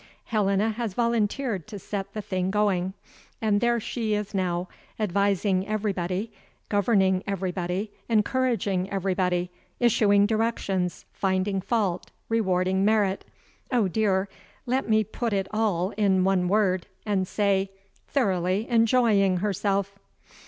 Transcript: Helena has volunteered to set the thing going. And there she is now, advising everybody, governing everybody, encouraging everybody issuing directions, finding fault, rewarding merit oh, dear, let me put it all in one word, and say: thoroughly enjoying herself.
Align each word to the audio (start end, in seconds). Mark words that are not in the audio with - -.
Helena 0.25 0.71
has 0.71 0.95
volunteered 0.95 1.67
to 1.67 1.77
set 1.77 2.13
the 2.15 2.23
thing 2.23 2.49
going. 2.49 2.95
And 3.39 3.61
there 3.61 3.79
she 3.79 4.15
is 4.15 4.33
now, 4.33 4.67
advising 4.99 5.67
everybody, 5.67 6.33
governing 6.69 7.21
everybody, 7.27 7.91
encouraging 8.09 8.89
everybody 8.89 9.51
issuing 9.79 10.25
directions, 10.25 11.05
finding 11.13 11.61
fault, 11.61 12.09
rewarding 12.29 12.83
merit 12.83 13.25
oh, 13.71 13.87
dear, 13.87 14.27
let 14.65 14.89
me 14.89 15.03
put 15.03 15.33
it 15.33 15.47
all 15.51 15.91
in 15.91 16.23
one 16.23 16.47
word, 16.47 16.87
and 17.05 17.27
say: 17.27 17.69
thoroughly 18.07 18.67
enjoying 18.69 19.37
herself. 19.37 19.99